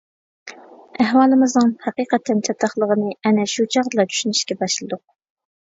ئەھۋالىمىزنىڭ 1.03 1.69
ھەقىقەتەن 1.85 2.41
چاتاقلىغىنى 2.49 3.13
ئەنە 3.21 3.49
شۇ 3.55 3.71
چاغدىلا 3.77 4.11
چۈشىنىشكە 4.13 4.61
باشلىدۇق. 4.65 5.07